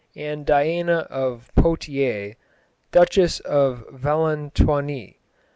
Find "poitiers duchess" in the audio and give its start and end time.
1.55-3.39